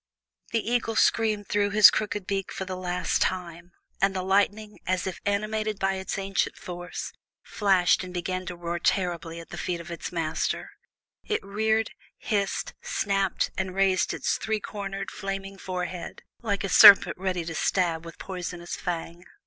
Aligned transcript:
The 0.49 0.67
eagle 0.67 0.95
screamed 0.95 1.47
through 1.47 1.69
his 1.69 1.91
crooked 1.91 2.25
beak 2.25 2.51
for 2.51 2.65
the 2.65 2.75
last 2.75 3.21
time, 3.21 3.71
and 4.01 4.15
the 4.15 4.23
lightning, 4.23 4.79
as 4.87 5.05
if 5.05 5.21
animated 5.27 5.77
by 5.77 5.93
its 5.93 6.17
ancient 6.17 6.57
force, 6.57 7.13
flashed 7.43 8.03
and 8.03 8.11
began 8.11 8.47
to 8.47 8.55
roar 8.55 8.79
terribly 8.79 9.39
at 9.39 9.49
the 9.49 9.59
feet 9.59 9.79
of 9.79 9.91
its 9.91 10.11
master; 10.11 10.71
it 11.23 11.43
reared, 11.45 11.91
hissed, 12.17 12.73
snapped, 12.81 13.51
and 13.55 13.75
raised 13.75 14.11
its 14.11 14.39
three 14.39 14.59
cornered, 14.59 15.11
flaming 15.11 15.59
forehead, 15.59 16.23
like 16.41 16.63
a 16.63 16.69
serpent 16.69 17.15
ready 17.19 17.45
to 17.45 17.53
stab 17.53 18.03
with 18.03 18.17
poisonous 18.17 18.75
fang. 18.75 19.23